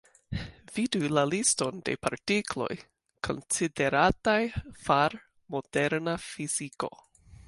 [0.75, 2.69] Vidu la liston de partikloj,
[3.27, 4.39] konsiderataj
[4.87, 5.19] far
[5.57, 6.91] moderna fiziko.